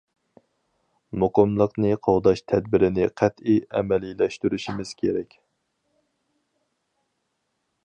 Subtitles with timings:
[1.23, 5.39] مۇقىملىقنى قوغداش تەدبىرىنى قەتئىي ئەمەلىيلەشتۈرۈشىمىز كېرەك.